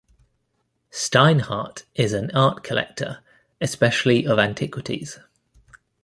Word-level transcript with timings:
Steinhardt 0.89 1.83
is 1.93 2.11
an 2.13 2.31
art 2.31 2.63
collector, 2.63 3.19
especially 3.61 4.25
of 4.25 4.39
antiquities. 4.39 5.19